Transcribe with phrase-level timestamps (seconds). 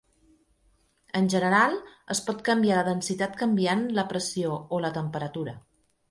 [1.17, 1.75] En general,
[2.15, 5.55] es pot canviar la densitat canviant la pressió o la temperatura.